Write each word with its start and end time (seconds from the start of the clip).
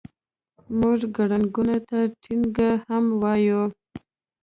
موږ 0.79 0.99
ګړنګو 1.15 1.63
ته 1.89 1.99
ټنګه 2.23 2.71
هم 2.87 3.05
وایو. 3.21 3.63